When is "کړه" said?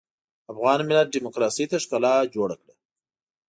2.61-2.73